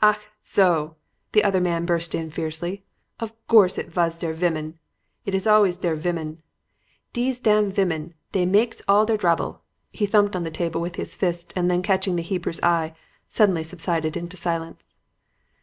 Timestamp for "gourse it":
3.48-3.90